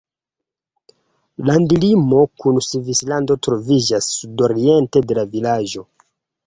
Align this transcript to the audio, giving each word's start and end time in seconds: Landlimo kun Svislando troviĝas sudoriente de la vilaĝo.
Landlimo 1.49 2.23
kun 2.45 2.57
Svislando 2.69 3.39
troviĝas 3.49 4.09
sudoriente 4.19 5.07
de 5.13 5.21
la 5.21 5.31
vilaĝo. 5.37 5.89